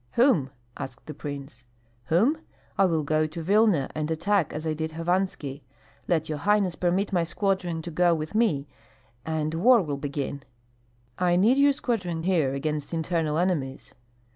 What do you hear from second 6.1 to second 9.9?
your highness permit my squadron to go with me, and war